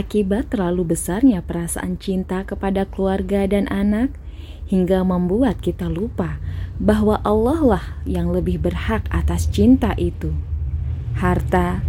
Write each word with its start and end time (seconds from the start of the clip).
Akibat 0.00 0.48
terlalu 0.48 0.96
besarnya 0.96 1.44
perasaan 1.44 2.00
cinta 2.00 2.40
kepada 2.48 2.88
keluarga 2.88 3.44
dan 3.44 3.68
anak, 3.68 4.16
hingga 4.64 5.04
membuat 5.04 5.60
kita 5.60 5.92
lupa 5.92 6.40
bahwa 6.80 7.20
Allah 7.20 7.60
lah 7.60 7.84
yang 8.08 8.32
lebih 8.32 8.64
berhak 8.64 9.04
atas 9.12 9.44
cinta 9.52 9.92
itu. 10.00 10.32
Harta, 11.20 11.84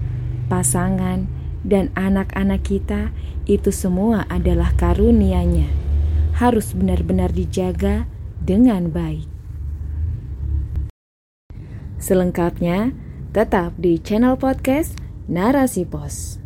pasangan, 0.51 1.31
dan 1.63 1.87
anak-anak 1.95 2.67
kita 2.67 3.15
itu 3.47 3.71
semua 3.71 4.27
adalah 4.27 4.75
karunia-Nya. 4.75 5.71
Harus 6.35 6.75
benar-benar 6.75 7.31
dijaga 7.31 8.11
dengan 8.43 8.91
baik. 8.91 9.31
Selengkapnya, 11.95 12.91
tetap 13.31 13.71
di 13.79 13.95
channel 14.03 14.35
podcast 14.35 14.99
Narasi 15.31 15.87
Pos. 15.87 16.40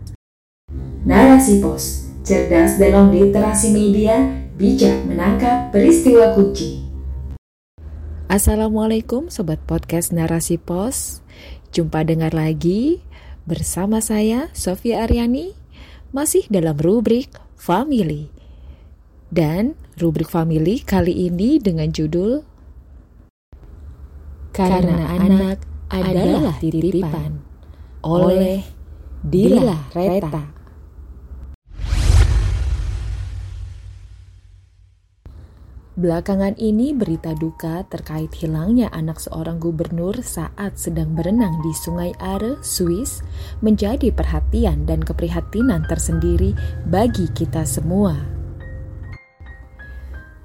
Narasi 1.06 1.62
Pos, 1.62 2.09
cerdas 2.26 2.82
dalam 2.82 3.14
literasi 3.14 3.70
media, 3.70 4.26
bijak 4.58 5.05
menangkap 5.05 5.70
peristiwa 5.70 6.34
kunci. 6.34 6.81
Assalamualaikum 8.26 9.30
Sobat 9.30 9.62
Podcast 9.70 10.09
Narasi 10.09 10.58
Pos. 10.58 11.22
Jumpa 11.70 12.02
dengar 12.09 12.34
lagi 12.34 13.05
bersama 13.45 14.02
saya 14.02 14.50
Sofia 14.58 15.05
Aryani 15.05 15.54
Masih 16.09 16.50
dalam 16.50 16.73
rubrik 16.73 17.30
Family. 17.53 18.34
Dan 19.30 19.78
rubrik 20.02 20.26
Family 20.26 20.81
kali 20.81 21.30
ini 21.30 21.62
dengan 21.62 21.94
judul 21.94 22.42
Karena 24.58 25.06
anak 25.22 25.70
adalah 25.86 26.58
titipan. 26.58 27.45
oleh 28.02 28.66
Dila 29.22 29.94
Reta 29.94 30.55
Belakangan 35.96 36.60
ini 36.60 36.92
berita 36.92 37.32
duka 37.40 37.88
terkait 37.88 38.28
hilangnya 38.44 38.92
anak 38.92 39.16
seorang 39.16 39.64
gubernur 39.64 40.20
saat 40.20 40.76
sedang 40.76 41.16
berenang 41.16 41.64
di 41.64 41.72
Sungai 41.72 42.12
Are, 42.20 42.60
Swiss 42.60 43.24
menjadi 43.64 44.12
perhatian 44.12 44.84
dan 44.84 45.00
keprihatinan 45.00 45.88
tersendiri 45.88 46.52
bagi 46.84 47.32
kita 47.32 47.64
semua. 47.64 48.12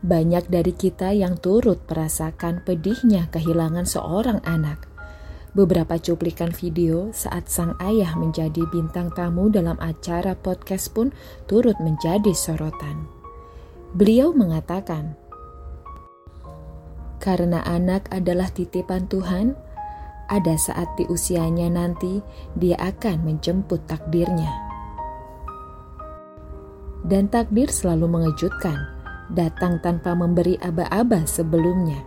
Banyak 0.06 0.46
dari 0.46 0.70
kita 0.70 1.10
yang 1.18 1.34
turut 1.34 1.82
merasakan 1.90 2.62
pedihnya 2.62 3.26
kehilangan 3.34 3.90
seorang 3.90 4.38
anak. 4.46 4.86
Beberapa 5.58 5.98
cuplikan 5.98 6.54
video 6.54 7.10
saat 7.10 7.50
sang 7.50 7.74
ayah 7.82 8.14
menjadi 8.14 8.70
bintang 8.70 9.10
tamu 9.18 9.50
dalam 9.50 9.74
acara 9.82 10.38
podcast 10.38 10.94
pun 10.94 11.10
turut 11.50 11.74
menjadi 11.82 12.30
sorotan. 12.38 13.10
Beliau 13.98 14.30
mengatakan, 14.30 15.18
karena 17.20 17.60
anak 17.68 18.08
adalah 18.08 18.48
titipan 18.48 19.04
Tuhan, 19.06 19.52
ada 20.32 20.56
saat 20.56 20.88
di 20.96 21.04
usianya 21.06 21.68
nanti 21.68 22.24
dia 22.56 22.80
akan 22.80 23.28
menjemput 23.28 23.84
takdirnya. 23.84 24.48
Dan 27.04 27.28
takdir 27.28 27.68
selalu 27.68 28.08
mengejutkan, 28.08 28.88
datang 29.32 29.78
tanpa 29.84 30.16
memberi 30.16 30.56
aba-aba 30.64 31.28
sebelumnya, 31.28 32.00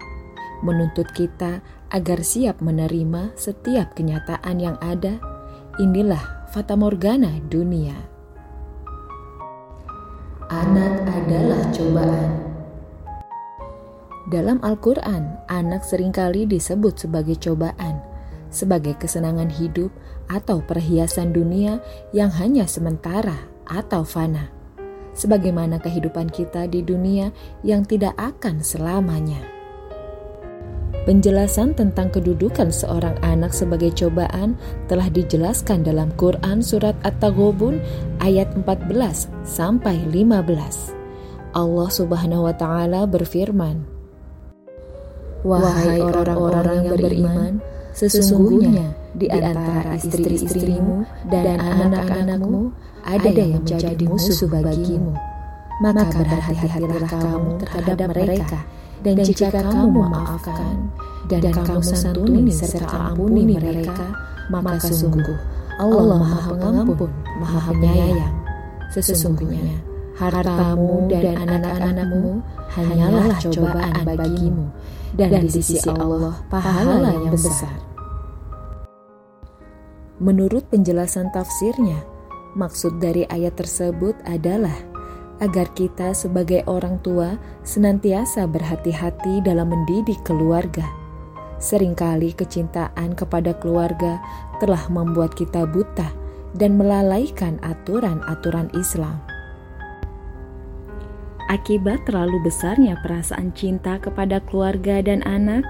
menuntut 0.65 1.07
kita 1.13 1.61
agar 1.93 2.25
siap 2.25 2.57
menerima 2.63 3.37
setiap 3.37 3.93
kenyataan 3.93 4.57
yang 4.57 4.77
ada. 4.81 5.21
Inilah 5.81 6.49
fata 6.53 6.77
morgana 6.77 7.41
dunia. 7.49 7.97
Anak 10.53 11.01
adalah 11.09 11.61
cobaan 11.73 12.42
dalam 14.33 14.57
Al-Quran, 14.65 15.37
anak 15.45 15.85
sering 15.85 16.09
kali 16.09 16.49
disebut 16.49 17.05
sebagai 17.05 17.37
cobaan, 17.37 18.01
sebagai 18.49 18.97
kesenangan 18.97 19.53
hidup 19.53 19.93
atau 20.25 20.65
perhiasan 20.65 21.29
dunia 21.29 21.77
yang 22.17 22.33
hanya 22.33 22.65
sementara 22.65 23.45
atau 23.69 24.01
fana, 24.01 24.49
sebagaimana 25.13 25.77
kehidupan 25.77 26.33
kita 26.33 26.65
di 26.65 26.81
dunia 26.81 27.29
yang 27.61 27.85
tidak 27.85 28.17
akan 28.17 28.65
selamanya. 28.65 29.37
Penjelasan 31.03 31.75
tentang 31.77 32.09
kedudukan 32.09 32.71
seorang 32.71 33.13
anak 33.21 33.53
sebagai 33.53 33.93
cobaan 33.93 34.57
telah 34.87 35.11
dijelaskan 35.11 35.83
dalam 35.83 36.09
Quran 36.15 36.63
surat 36.63 36.95
At-Taghabun 37.03 37.77
ayat 38.23 38.49
14 38.55 39.29
sampai 39.43 39.99
15. 40.09 40.95
Allah 41.53 41.89
Subhanahu 41.91 42.47
wa 42.47 42.55
taala 42.55 43.03
berfirman, 43.03 43.92
Wahai 45.43 45.99
orang-orang 45.99 46.87
yang 46.87 46.95
beriman, 46.95 47.53
sesungguhnya 47.91 48.95
di 49.11 49.27
antara 49.27 49.99
istri-istrimu 49.99 51.03
dan 51.27 51.59
anak-anakmu 51.59 52.71
ada 53.03 53.29
yang 53.29 53.59
menjadi 53.59 54.05
musuh 54.07 54.47
bagimu. 54.47 55.11
Maka 55.83 56.05
berhati-hatilah 56.15 57.11
kamu 57.11 57.51
terhadap 57.59 57.97
mereka, 58.15 58.59
dan 59.03 59.15
jika 59.19 59.51
kamu 59.51 59.99
memaafkan 59.99 60.75
dan 61.27 61.43
kamu 61.51 61.83
santuni 61.83 62.47
serta 62.47 63.11
ampuni 63.11 63.59
mereka, 63.59 64.15
maka 64.47 64.79
sungguh 64.79 65.35
Allah 65.75 66.23
Maha 66.23 66.55
Pengampun, 66.55 67.11
Maha 67.43 67.73
Penyayang. 67.75 68.35
Sesungguhnya 68.95 69.81
hartamu 70.13 71.09
dan 71.09 71.35
anak-anakmu 71.35 72.39
hanyalah 72.69 73.37
cobaan 73.41 74.05
bagimu, 74.05 74.69
dan 75.13 75.45
di 75.45 75.61
sisi 75.61 75.77
Allah 75.89 76.41
pahala 76.49 77.13
yang 77.13 77.29
besar. 77.29 77.93
Menurut 80.21 80.65
penjelasan 80.69 81.33
tafsirnya, 81.33 81.99
maksud 82.53 83.01
dari 83.01 83.25
ayat 83.27 83.57
tersebut 83.57 84.13
adalah 84.23 84.73
agar 85.41 85.67
kita 85.73 86.13
sebagai 86.15 86.63
orang 86.69 87.01
tua 87.01 87.35
senantiasa 87.65 88.45
berhati-hati 88.47 89.43
dalam 89.43 89.73
mendidik 89.73 90.21
keluarga. 90.23 90.85
Seringkali 91.59 92.35
kecintaan 92.37 93.15
kepada 93.15 93.55
keluarga 93.57 94.19
telah 94.63 94.83
membuat 94.87 95.35
kita 95.35 95.67
buta 95.67 96.07
dan 96.55 96.77
melalaikan 96.77 97.57
aturan-aturan 97.65 98.69
Islam. 98.77 99.32
Akibat 101.53 102.09
terlalu 102.09 102.49
besarnya 102.49 102.97
perasaan 103.05 103.53
cinta 103.53 104.01
kepada 104.01 104.41
keluarga 104.41 105.05
dan 105.05 105.21
anak, 105.21 105.61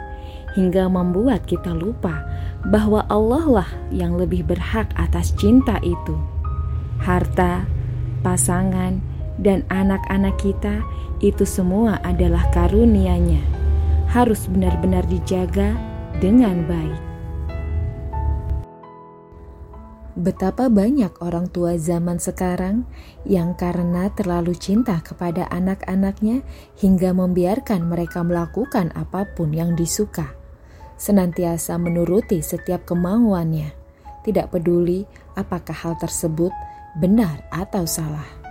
hingga 0.56 0.88
membuat 0.88 1.44
kita 1.44 1.76
lupa 1.76 2.24
bahwa 2.72 3.04
Allah 3.12 3.44
lah 3.44 3.70
yang 3.92 4.16
lebih 4.16 4.48
berhak 4.48 4.88
atas 4.96 5.36
cinta 5.36 5.84
itu. 5.84 6.16
Harta, 7.04 7.68
pasangan, 8.24 9.04
dan 9.36 9.68
anak-anak 9.68 10.40
kita 10.40 10.80
itu 11.20 11.44
semua 11.44 12.00
adalah 12.08 12.48
karunia-Nya. 12.56 13.44
Harus 14.08 14.48
benar-benar 14.48 15.04
dijaga 15.12 15.76
dengan 16.24 16.64
baik. 16.64 17.13
Betapa 20.14 20.70
banyak 20.70 21.26
orang 21.26 21.50
tua 21.50 21.74
zaman 21.74 22.22
sekarang 22.22 22.86
yang 23.26 23.58
karena 23.58 24.14
terlalu 24.14 24.54
cinta 24.54 25.02
kepada 25.02 25.50
anak-anaknya 25.50 26.46
hingga 26.78 27.18
membiarkan 27.18 27.90
mereka 27.90 28.22
melakukan 28.22 28.94
apa 28.94 29.26
pun 29.34 29.50
yang 29.50 29.74
disuka, 29.74 30.38
senantiasa 31.02 31.82
menuruti 31.82 32.46
setiap 32.46 32.86
kemauannya, 32.86 33.74
tidak 34.22 34.54
peduli 34.54 35.10
apakah 35.34 35.74
hal 35.74 35.98
tersebut 35.98 36.54
benar 36.94 37.42
atau 37.50 37.90
salah. 37.90 38.43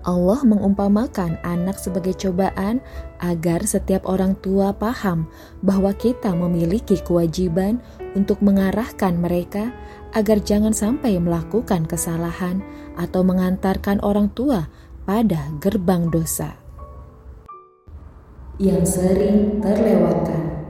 Allah 0.00 0.40
mengumpamakan 0.48 1.36
anak 1.44 1.76
sebagai 1.76 2.16
cobaan 2.16 2.80
agar 3.20 3.60
setiap 3.68 4.08
orang 4.08 4.32
tua 4.40 4.72
paham 4.72 5.28
bahwa 5.60 5.92
kita 5.92 6.32
memiliki 6.32 6.96
kewajiban 7.04 7.84
untuk 8.16 8.40
mengarahkan 8.40 9.20
mereka 9.20 9.76
agar 10.16 10.40
jangan 10.40 10.72
sampai 10.72 11.20
melakukan 11.20 11.84
kesalahan 11.84 12.64
atau 12.96 13.20
mengantarkan 13.20 14.00
orang 14.00 14.32
tua 14.32 14.72
pada 15.04 15.52
gerbang 15.60 16.08
dosa 16.08 16.56
yang 18.60 18.84
sering 18.84 19.60
terlewatkan. 19.64 20.64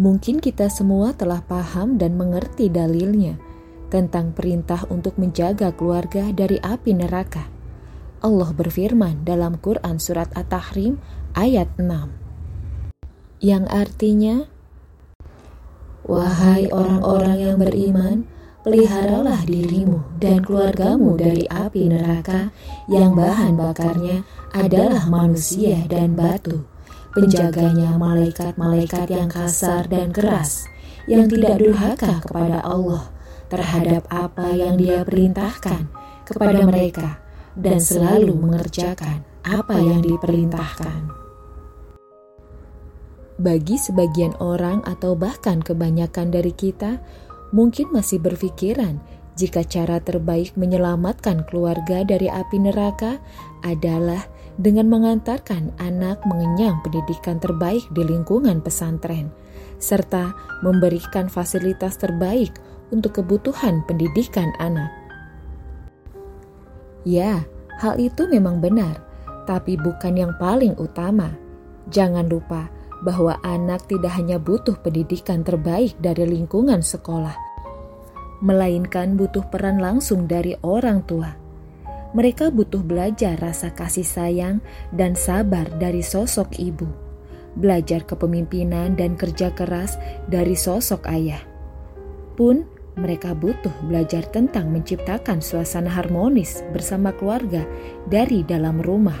Mungkin 0.00 0.40
kita 0.40 0.72
semua 0.72 1.12
telah 1.12 1.44
paham 1.44 2.00
dan 2.00 2.16
mengerti 2.16 2.72
dalilnya 2.72 3.36
tentang 3.92 4.32
perintah 4.32 4.88
untuk 4.88 5.20
menjaga 5.20 5.68
keluarga 5.76 6.32
dari 6.32 6.56
api 6.56 6.96
neraka 6.96 7.61
Allah 8.22 8.54
berfirman 8.54 9.26
dalam 9.26 9.58
Quran 9.58 9.98
Surat 9.98 10.30
At-Tahrim 10.38 11.02
ayat 11.34 11.66
6 11.74 12.22
yang 13.42 13.66
artinya 13.66 14.46
Wahai 16.02 16.66
orang-orang 16.74 17.38
yang 17.38 17.56
beriman, 17.62 18.26
peliharalah 18.66 19.46
dirimu 19.46 20.02
dan 20.18 20.42
keluargamu 20.42 21.14
dari 21.14 21.46
api 21.46 21.86
neraka 21.86 22.50
yang 22.90 23.14
bahan 23.14 23.54
bakarnya 23.54 24.26
adalah 24.50 25.06
manusia 25.06 25.78
dan 25.86 26.18
batu. 26.18 26.66
Penjaganya 27.14 27.94
malaikat-malaikat 28.02 29.14
yang 29.14 29.30
kasar 29.30 29.86
dan 29.86 30.10
keras, 30.10 30.66
yang 31.06 31.30
tidak 31.30 31.62
durhaka 31.62 32.18
kepada 32.18 32.66
Allah 32.66 33.14
terhadap 33.46 34.02
apa 34.10 34.58
yang 34.58 34.74
Dia 34.74 35.06
perintahkan 35.06 35.86
kepada 36.26 36.66
mereka, 36.66 37.21
dan 37.56 37.78
selalu 37.80 38.32
mengerjakan 38.36 39.24
apa 39.44 39.76
yang 39.76 40.00
diperintahkan. 40.00 41.22
Bagi 43.42 43.74
sebagian 43.74 44.38
orang, 44.38 44.86
atau 44.86 45.18
bahkan 45.18 45.58
kebanyakan 45.58 46.30
dari 46.30 46.54
kita, 46.54 47.02
mungkin 47.50 47.90
masih 47.90 48.22
berpikiran 48.22 49.02
jika 49.34 49.64
cara 49.64 49.98
terbaik 49.98 50.54
menyelamatkan 50.54 51.42
keluarga 51.48 52.04
dari 52.04 52.28
api 52.28 52.60
neraka 52.60 53.18
adalah 53.64 54.22
dengan 54.60 54.92
mengantarkan 54.92 55.72
anak 55.80 56.20
mengenyang 56.28 56.78
pendidikan 56.84 57.40
terbaik 57.40 57.82
di 57.96 58.04
lingkungan 58.04 58.60
pesantren, 58.60 59.32
serta 59.80 60.36
memberikan 60.60 61.26
fasilitas 61.32 61.96
terbaik 61.96 62.52
untuk 62.92 63.24
kebutuhan 63.24 63.80
pendidikan 63.88 64.52
anak. 64.60 65.01
Ya, 67.02 67.42
hal 67.82 67.98
itu 67.98 68.30
memang 68.30 68.62
benar, 68.62 69.02
tapi 69.44 69.74
bukan 69.74 70.14
yang 70.14 70.32
paling 70.38 70.78
utama. 70.78 71.34
Jangan 71.90 72.30
lupa 72.30 72.70
bahwa 73.02 73.34
anak 73.42 73.90
tidak 73.90 74.14
hanya 74.14 74.38
butuh 74.38 74.78
pendidikan 74.78 75.42
terbaik 75.42 75.98
dari 75.98 76.22
lingkungan 76.22 76.78
sekolah, 76.78 77.34
melainkan 78.38 79.18
butuh 79.18 79.42
peran 79.50 79.82
langsung 79.82 80.30
dari 80.30 80.54
orang 80.62 81.02
tua. 81.02 81.34
Mereka 82.12 82.54
butuh 82.54 82.84
belajar 82.84 83.40
rasa 83.40 83.74
kasih 83.74 84.06
sayang 84.06 84.56
dan 84.94 85.18
sabar 85.18 85.66
dari 85.80 86.04
sosok 86.04 86.60
ibu, 86.60 86.86
belajar 87.58 88.06
kepemimpinan 88.06 88.94
dan 88.94 89.18
kerja 89.18 89.50
keras 89.50 89.98
dari 90.30 90.54
sosok 90.54 91.08
ayah. 91.10 91.42
Pun 92.38 92.68
mereka 92.92 93.32
butuh 93.32 93.72
belajar 93.88 94.22
tentang 94.28 94.68
menciptakan 94.68 95.40
suasana 95.40 95.88
harmonis 95.88 96.60
bersama 96.76 97.10
keluarga 97.16 97.64
dari 98.08 98.44
dalam 98.44 98.84
rumah. 98.84 99.16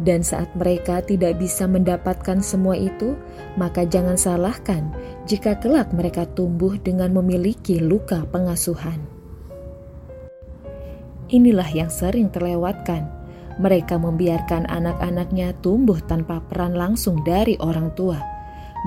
Dan 0.00 0.24
saat 0.24 0.48
mereka 0.56 1.04
tidak 1.04 1.38
bisa 1.38 1.68
mendapatkan 1.68 2.40
semua 2.40 2.74
itu, 2.74 3.14
maka 3.60 3.84
jangan 3.84 4.16
salahkan 4.16 4.88
jika 5.28 5.60
kelak 5.60 5.92
mereka 5.92 6.24
tumbuh 6.32 6.74
dengan 6.80 7.12
memiliki 7.12 7.78
luka 7.78 8.24
pengasuhan. 8.32 8.98
Inilah 11.28 11.68
yang 11.70 11.92
sering 11.92 12.32
terlewatkan. 12.32 13.08
Mereka 13.60 14.00
membiarkan 14.00 14.64
anak-anaknya 14.64 15.52
tumbuh 15.60 16.00
tanpa 16.08 16.40
peran 16.48 16.72
langsung 16.72 17.20
dari 17.20 17.54
orang 17.60 17.92
tua. 17.92 18.31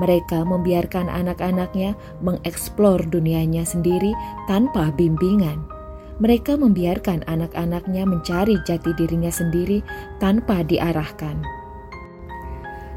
Mereka 0.02 0.44
membiarkan 0.44 1.08
anak-anaknya 1.08 1.96
mengeksplor 2.20 3.04
dunianya 3.08 3.64
sendiri 3.64 4.12
tanpa 4.48 4.92
bimbingan 4.96 5.76
mereka 6.16 6.56
membiarkan 6.56 7.28
anak-anaknya 7.28 8.08
mencari 8.08 8.56
jati 8.64 8.96
dirinya 8.96 9.28
sendiri 9.28 9.84
tanpa 10.24 10.64
diarahkan. 10.64 11.44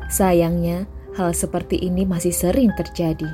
Sayangnya, 0.09 0.87
hal 1.19 1.35
seperti 1.35 1.83
ini 1.83 2.07
masih 2.07 2.31
sering 2.31 2.71
terjadi. 2.79 3.27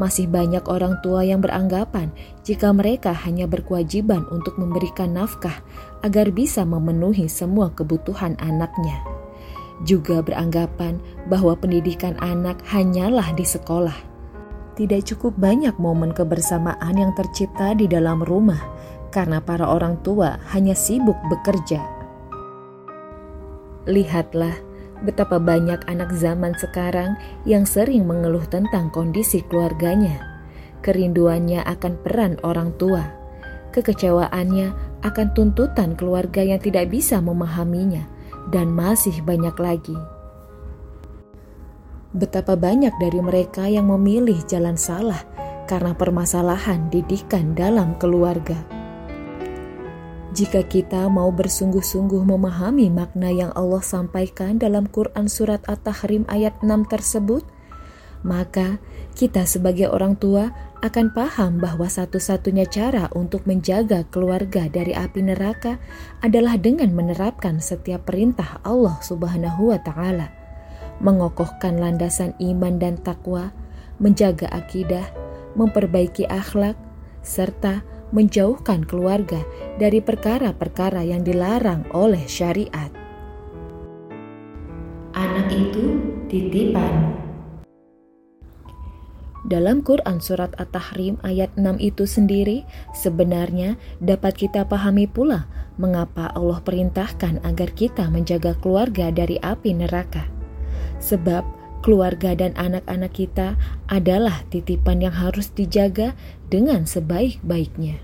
Masih 0.00 0.26
banyak 0.26 0.64
orang 0.66 0.98
tua 1.04 1.22
yang 1.22 1.44
beranggapan 1.44 2.10
jika 2.42 2.72
mereka 2.72 3.12
hanya 3.12 3.44
berkewajiban 3.44 4.24
untuk 4.32 4.56
memberikan 4.56 5.12
nafkah 5.12 5.60
agar 6.00 6.32
bisa 6.32 6.64
memenuhi 6.64 7.28
semua 7.28 7.70
kebutuhan 7.76 8.34
anaknya. 8.40 9.11
Juga 9.82 10.22
beranggapan 10.22 11.02
bahwa 11.26 11.58
pendidikan 11.58 12.14
anak 12.22 12.62
hanyalah 12.70 13.34
di 13.34 13.42
sekolah. 13.42 13.96
Tidak 14.78 15.02
cukup 15.12 15.36
banyak 15.36 15.76
momen 15.76 16.14
kebersamaan 16.14 16.96
yang 16.96 17.12
tercipta 17.12 17.76
di 17.76 17.84
dalam 17.90 18.24
rumah 18.24 18.62
karena 19.12 19.42
para 19.44 19.68
orang 19.68 20.00
tua 20.00 20.40
hanya 20.54 20.72
sibuk 20.72 21.18
bekerja. 21.28 21.82
Lihatlah 23.84 24.54
betapa 25.02 25.42
banyak 25.42 25.82
anak 25.90 26.14
zaman 26.14 26.54
sekarang 26.56 27.18
yang 27.42 27.66
sering 27.66 28.06
mengeluh 28.06 28.46
tentang 28.46 28.88
kondisi 28.94 29.42
keluarganya, 29.50 30.22
kerinduannya 30.80 31.60
akan 31.66 31.98
peran 32.00 32.38
orang 32.46 32.70
tua, 32.78 33.02
kekecewaannya 33.74 34.72
akan 35.02 35.26
tuntutan 35.34 35.98
keluarga 35.98 36.46
yang 36.46 36.62
tidak 36.62 36.88
bisa 36.88 37.18
memahaminya, 37.18 38.06
dan 38.50 38.74
masih 38.74 39.22
banyak 39.22 39.54
lagi. 39.60 39.98
Betapa 42.12 42.58
banyak 42.58 42.92
dari 43.00 43.20
mereka 43.22 43.64
yang 43.68 43.88
memilih 43.88 44.36
jalan 44.44 44.76
salah 44.76 45.22
karena 45.64 45.96
permasalahan 45.96 46.92
didikan 46.92 47.56
dalam 47.56 47.96
keluarga. 47.96 48.58
Jika 50.32 50.64
kita 50.64 51.12
mau 51.12 51.28
bersungguh-sungguh 51.28 52.24
memahami 52.24 52.88
makna 52.88 53.28
yang 53.28 53.52
Allah 53.52 53.84
sampaikan 53.84 54.56
dalam 54.56 54.88
Quran 54.88 55.28
Surat 55.28 55.60
At-Tahrim 55.68 56.24
ayat 56.28 56.56
6 56.64 56.88
tersebut, 56.88 57.44
maka 58.22 58.78
kita 59.12 59.44
sebagai 59.44 59.90
orang 59.90 60.16
tua 60.16 60.54
akan 60.82 61.14
paham 61.14 61.62
bahwa 61.62 61.86
satu-satunya 61.86 62.66
cara 62.66 63.06
untuk 63.14 63.46
menjaga 63.46 64.02
keluarga 64.10 64.66
dari 64.66 64.90
api 64.96 65.22
neraka 65.22 65.78
adalah 66.18 66.58
dengan 66.58 66.90
menerapkan 66.90 67.62
setiap 67.62 68.10
perintah 68.10 68.58
Allah 68.66 68.98
Subhanahu 68.98 69.70
wa 69.70 69.78
Ta'ala, 69.78 70.34
mengokohkan 70.98 71.78
landasan 71.78 72.34
iman 72.42 72.82
dan 72.82 72.98
takwa, 72.98 73.54
menjaga 74.02 74.50
akidah, 74.50 75.06
memperbaiki 75.54 76.26
akhlak, 76.26 76.74
serta 77.22 77.86
menjauhkan 78.10 78.84
keluarga 78.84 79.40
dari 79.78 80.02
perkara-perkara 80.04 81.06
yang 81.06 81.22
dilarang 81.24 81.86
oleh 81.96 82.26
syariat. 82.28 82.92
Anak 85.14 85.48
itu 85.52 85.96
titipan. 86.28 87.21
Dalam 89.42 89.82
Quran 89.82 90.22
Surat 90.22 90.54
At-Tahrim 90.54 91.18
ayat 91.26 91.50
6 91.58 91.82
itu 91.82 92.06
sendiri 92.06 92.62
sebenarnya 92.94 93.74
dapat 93.98 94.38
kita 94.38 94.70
pahami 94.70 95.10
pula 95.10 95.50
mengapa 95.82 96.30
Allah 96.30 96.62
perintahkan 96.62 97.42
agar 97.42 97.74
kita 97.74 98.06
menjaga 98.06 98.54
keluarga 98.62 99.10
dari 99.10 99.42
api 99.42 99.74
neraka. 99.74 100.30
Sebab 101.02 101.42
keluarga 101.82 102.38
dan 102.38 102.54
anak-anak 102.54 103.10
kita 103.10 103.58
adalah 103.90 104.46
titipan 104.46 105.02
yang 105.02 105.14
harus 105.18 105.50
dijaga 105.50 106.14
dengan 106.46 106.86
sebaik-baiknya. 106.86 107.98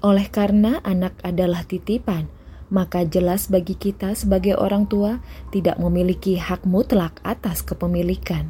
Oleh 0.00 0.32
karena 0.32 0.80
anak 0.80 1.12
adalah 1.20 1.68
titipan, 1.68 2.32
maka 2.72 3.04
jelas 3.04 3.52
bagi 3.52 3.76
kita 3.76 4.16
sebagai 4.16 4.56
orang 4.56 4.88
tua 4.88 5.20
tidak 5.52 5.76
memiliki 5.76 6.40
hak 6.40 6.64
mutlak 6.64 7.20
atas 7.20 7.60
kepemilikan. 7.60 8.48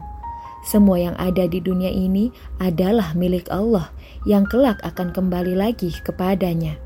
Semua 0.69 1.01
yang 1.01 1.17
ada 1.17 1.49
di 1.49 1.65
dunia 1.65 1.89
ini 1.89 2.29
adalah 2.61 3.17
milik 3.17 3.49
Allah 3.49 3.89
yang 4.29 4.45
kelak 4.45 4.77
akan 4.85 5.17
kembali 5.17 5.57
lagi 5.57 5.89
kepadanya. 6.05 6.77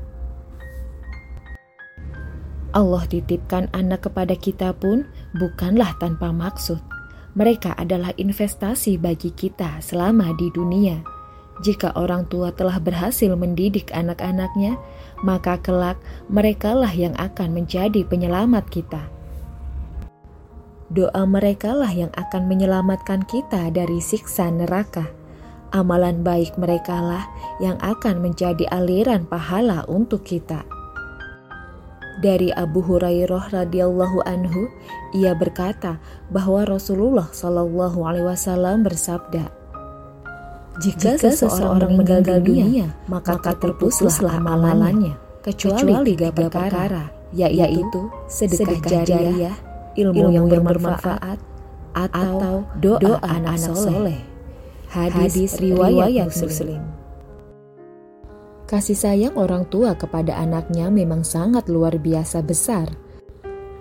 Allah 2.71 3.03
titipkan 3.11 3.67
anak 3.75 4.07
kepada 4.07 4.39
kita 4.39 4.71
pun 4.71 5.03
bukanlah 5.35 5.91
tanpa 5.99 6.31
maksud. 6.31 6.79
Mereka 7.35 7.75
adalah 7.75 8.15
investasi 8.15 8.95
bagi 8.95 9.35
kita 9.35 9.83
selama 9.83 10.31
di 10.39 10.47
dunia. 10.55 11.03
Jika 11.59 11.91
orang 11.99 12.23
tua 12.31 12.55
telah 12.55 12.79
berhasil 12.79 13.35
mendidik 13.35 13.91
anak-anaknya, 13.91 14.79
maka 15.27 15.59
kelak 15.59 15.99
merekalah 16.31 16.89
yang 16.95 17.13
akan 17.19 17.51
menjadi 17.51 18.07
penyelamat 18.07 18.63
kita. 18.71 19.11
Doa 20.93 21.25
merekalah 21.25 21.89
yang 21.89 22.13
akan 22.13 22.45
menyelamatkan 22.45 23.25
kita 23.25 23.73
dari 23.73 23.97
siksa 23.97 24.53
neraka. 24.53 25.09
Amalan 25.73 26.21
baik 26.21 26.53
merekalah 26.53 27.25
yang 27.57 27.81
akan 27.81 28.21
menjadi 28.21 28.69
aliran 28.69 29.25
pahala 29.25 29.89
untuk 29.89 30.21
kita. 30.21 30.61
Dari 32.21 32.53
Abu 32.53 32.85
Hurairah 32.85 33.49
radhiyallahu 33.49 34.21
anhu, 34.29 34.69
ia 35.17 35.33
berkata 35.33 35.97
bahwa 36.29 36.61
Rasulullah 36.61 37.25
shallallahu 37.33 37.97
alaihi 38.05 38.29
wasallam 38.29 38.85
bersabda, 38.85 39.49
"Jika, 40.77 41.17
Jika 41.17 41.33
seseorang 41.33 41.97
meninggal 41.97 42.37
dunia, 42.45 42.93
maka, 43.09 43.41
maka 43.41 43.57
terputuslah 43.57 44.37
amalannya, 44.37 45.17
kecuali, 45.41 46.05
tiga 46.05 46.29
perkara, 46.29 47.09
yaitu, 47.33 47.65
yaitu 47.65 48.01
sedekah 48.29 48.77
jariah, 49.09 49.57
ilmu 49.97 50.33
yang 50.33 50.47
bermanfaat, 50.49 51.39
atau 51.93 52.65
doa 52.77 53.17
anak-anak 53.21 53.75
soleh." 53.77 54.19
Hadis, 54.93 55.57
riwayat, 55.57 56.13
riwayat 56.13 56.29
Muslim. 56.37 56.81
Kasih 58.69 58.97
sayang 58.97 59.35
orang 59.37 59.65
tua 59.69 59.97
kepada 59.97 60.37
anaknya 60.37 60.93
memang 60.93 61.25
sangat 61.25 61.65
luar 61.65 61.97
biasa 61.97 62.45
besar. 62.45 62.89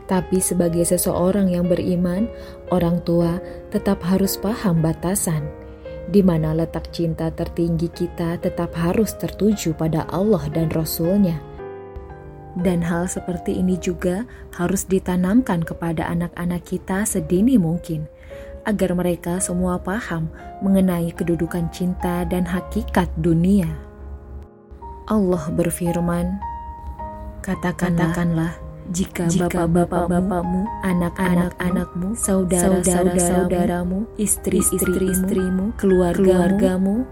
Tapi 0.09 0.41
sebagai 0.41 0.85
seseorang 0.85 1.53
yang 1.53 1.69
beriman, 1.69 2.29
orang 2.73 3.01
tua 3.05 3.41
tetap 3.73 4.01
harus 4.05 4.37
paham 4.37 4.81
batasan 4.85 5.49
di 6.11 6.21
mana 6.25 6.53
letak 6.57 6.91
cinta 6.91 7.31
tertinggi 7.31 7.87
kita 7.89 8.41
tetap 8.43 8.75
harus 8.75 9.15
tertuju 9.15 9.77
pada 9.77 10.09
Allah 10.11 10.43
dan 10.51 10.73
Rasul-Nya. 10.73 11.52
Dan 12.53 12.85
hal 12.85 13.09
seperti 13.09 13.57
ini 13.57 13.81
juga 13.81 14.29
harus 14.53 14.85
ditanamkan 14.85 15.65
kepada 15.65 16.05
anak-anak 16.13 16.69
kita 16.69 17.09
sedini 17.09 17.57
mungkin, 17.57 18.05
agar 18.69 18.93
mereka 18.93 19.41
semua 19.41 19.81
paham 19.81 20.29
mengenai 20.61 21.11
kedudukan 21.17 21.73
cinta 21.73 22.29
dan 22.29 22.45
hakikat 22.45 23.09
dunia. 23.17 23.69
Allah 25.09 25.49
berfirman, 25.51 26.39
Katakanlah, 27.43 28.55
jika 28.95 29.27
bapak-bapakmu, 29.27 30.63
anak-anak-anakmu, 30.87 32.15
saudara-saudaramu, 32.15 34.07
istri-istrimu, 34.15 35.75
keluargamu, 35.75 37.03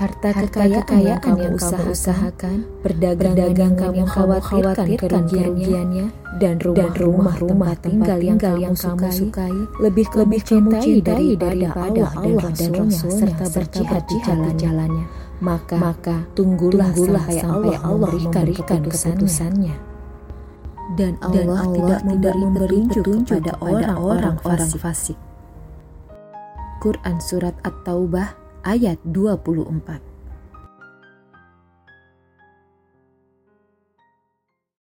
harta 0.00 0.32
kekayaan 0.32 0.96
yang 1.04 1.20
kamu 1.20 1.60
usahakan, 1.92 2.64
perdagangan 2.80 3.52
yang 3.52 3.74
kamu 3.76 4.08
khawatirkan 4.08 4.96
kerugiannya, 4.96 6.06
dan 6.40 6.56
rumah-rumah 6.96 7.76
tinggal 7.84 8.16
yang 8.16 8.40
kamu 8.40 8.72
sukai, 9.12 9.52
lebih 9.76 10.08
lebih 10.16 10.40
cintai 10.40 11.04
daripada 11.04 11.76
Allah 11.76 12.12
dan 12.16 12.32
Rasulnya 12.40 12.96
serta 12.96 13.44
berjihad 13.52 14.02
di 14.08 14.16
jalannya. 14.56 15.06
Maka, 15.40 15.76
maka 15.76 16.16
tunggulah, 16.36 16.92
tunggulah 16.92 17.24
sampai 17.32 17.76
Allah, 17.80 18.08
Allah 18.12 18.12
memberikan 18.12 18.84
keputusannya. 18.84 19.76
Dan 20.96 21.16
Allah, 21.20 21.32
dan 21.32 21.46
Allah 21.48 21.64
tidak, 21.76 22.00
tidak 22.08 22.34
memberi 22.36 22.78
petunjuk 22.88 23.28
pada 23.28 23.52
orang-orang 23.60 24.36
fasik. 24.80 25.16
Quran 26.80 27.16
Surat 27.20 27.56
At-Taubah 27.64 28.49
ayat 28.66 29.00
24 29.04 30.09